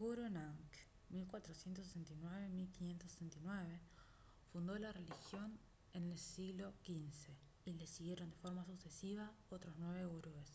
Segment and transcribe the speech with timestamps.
[0.00, 0.72] guru nank
[1.12, 3.80] 1469- 1569
[4.52, 5.58] fundó la religión
[5.94, 7.30] en el siglo xv
[7.64, 10.52] y le siguieron de forma sucesiva otros nueve gurúes